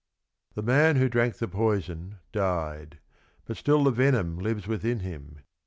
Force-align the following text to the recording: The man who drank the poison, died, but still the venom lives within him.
The 0.55 0.63
man 0.63 0.95
who 0.95 1.07
drank 1.07 1.35
the 1.37 1.47
poison, 1.47 2.15
died, 2.31 2.97
but 3.45 3.55
still 3.55 3.83
the 3.83 3.91
venom 3.91 4.39
lives 4.39 4.65
within 4.65 5.01
him. 5.01 5.41